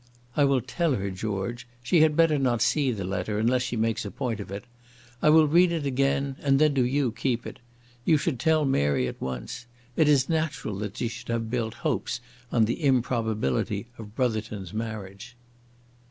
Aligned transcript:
"I 0.35 0.45
will 0.45 0.61
tell 0.61 0.95
her, 0.95 1.11
George. 1.11 1.67
She 1.83 2.01
had 2.01 2.15
better 2.15 2.39
not 2.39 2.63
see 2.63 2.91
the 2.91 3.03
letter, 3.03 3.37
unless 3.37 3.61
she 3.61 3.75
makes 3.75 4.03
a 4.03 4.09
point 4.09 4.39
of 4.39 4.49
it. 4.49 4.65
I 5.21 5.29
will 5.29 5.47
read 5.47 5.71
it 5.71 5.85
again, 5.85 6.37
and 6.41 6.57
then 6.57 6.73
do 6.73 6.83
you 6.83 7.11
keep 7.11 7.45
it. 7.45 7.59
You 8.03 8.17
should 8.17 8.39
tell 8.39 8.65
Mary 8.65 9.07
at 9.07 9.21
once. 9.21 9.67
It 9.95 10.07
is 10.09 10.27
natural 10.27 10.75
that 10.79 10.97
she 10.97 11.07
should 11.07 11.27
have 11.29 11.51
built 11.51 11.75
hopes 11.85 12.19
on 12.51 12.65
the 12.65 12.83
improbability 12.83 13.85
of 13.99 14.15
Brotherton's 14.15 14.73
marriage." 14.73 15.35